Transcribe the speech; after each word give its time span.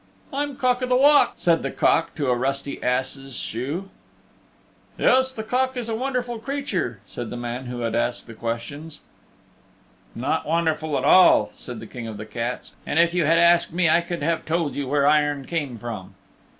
"I'm 0.33 0.55
Cock 0.55 0.81
o' 0.81 0.87
the 0.87 0.95
Walk," 0.95 1.33
said 1.35 1.61
the 1.61 1.69
Cock 1.69 2.15
to 2.15 2.31
a 2.31 2.35
rusty 2.35 2.81
ass's 2.81 3.35
shoe. 3.37 3.91
"Yes, 4.97 5.31
the 5.31 5.43
Cock 5.43 5.77
is 5.77 5.89
a 5.89 5.95
wonderful 5.95 6.39
creature," 6.39 7.01
said 7.05 7.29
the 7.29 7.37
man 7.37 7.67
who 7.67 7.81
had 7.81 7.93
asked 7.93 8.25
the 8.25 8.33
question. 8.33 8.89
"Not 10.15 10.47
wonderful 10.47 10.97
at 10.97 11.03
all," 11.03 11.51
said 11.55 11.79
the 11.79 11.85
King 11.85 12.07
of 12.07 12.17
the 12.17 12.25
Cats, 12.25 12.73
"and 12.83 12.97
if 12.97 13.13
you 13.13 13.25
had 13.25 13.37
asked 13.37 13.73
me 13.73 13.91
I 13.91 14.01
could 14.01 14.23
have 14.23 14.43
told 14.43 14.75
you 14.75 14.87
where 14.87 15.05
iron 15.05 15.45
came 15.45 15.77
from." 15.77 16.15